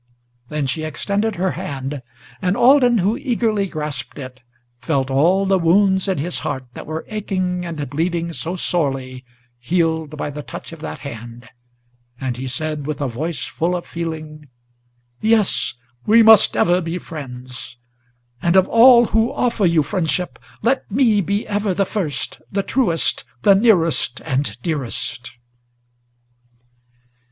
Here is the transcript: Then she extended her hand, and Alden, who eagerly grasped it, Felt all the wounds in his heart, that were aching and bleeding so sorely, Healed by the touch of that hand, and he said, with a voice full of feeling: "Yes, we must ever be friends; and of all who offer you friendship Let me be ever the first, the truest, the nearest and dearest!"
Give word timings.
Then 0.49 0.65
she 0.65 0.81
extended 0.81 1.35
her 1.35 1.51
hand, 1.51 2.01
and 2.41 2.57
Alden, 2.57 2.97
who 2.97 3.17
eagerly 3.19 3.67
grasped 3.67 4.17
it, 4.17 4.39
Felt 4.79 5.11
all 5.11 5.45
the 5.45 5.59
wounds 5.59 6.07
in 6.07 6.17
his 6.17 6.39
heart, 6.39 6.65
that 6.73 6.87
were 6.87 7.05
aching 7.09 7.63
and 7.67 7.87
bleeding 7.87 8.33
so 8.33 8.55
sorely, 8.55 9.23
Healed 9.59 10.17
by 10.17 10.31
the 10.31 10.41
touch 10.41 10.71
of 10.73 10.79
that 10.79 11.01
hand, 11.01 11.49
and 12.19 12.35
he 12.35 12.47
said, 12.47 12.87
with 12.87 12.99
a 12.99 13.07
voice 13.07 13.45
full 13.45 13.75
of 13.75 13.85
feeling: 13.85 14.47
"Yes, 15.21 15.75
we 16.07 16.23
must 16.23 16.57
ever 16.57 16.81
be 16.81 16.97
friends; 16.97 17.77
and 18.41 18.55
of 18.55 18.67
all 18.69 19.05
who 19.05 19.31
offer 19.31 19.67
you 19.67 19.83
friendship 19.83 20.39
Let 20.63 20.89
me 20.89 21.21
be 21.21 21.47
ever 21.47 21.75
the 21.75 21.85
first, 21.85 22.41
the 22.51 22.63
truest, 22.63 23.23
the 23.43 23.53
nearest 23.53 24.19
and 24.25 24.59
dearest!" 24.63 25.31